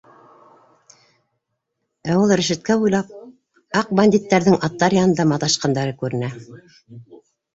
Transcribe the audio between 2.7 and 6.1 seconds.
буйлап аҡ бандиттарҙың аттар янында маташҡандары